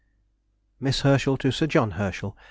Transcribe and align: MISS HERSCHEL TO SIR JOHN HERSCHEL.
MISS 0.79 1.01
HERSCHEL 1.01 1.37
TO 1.37 1.51
SIR 1.51 1.67
JOHN 1.67 1.91
HERSCHEL. 1.91 2.35